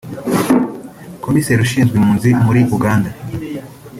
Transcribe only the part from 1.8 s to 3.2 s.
impunzi muri Uganda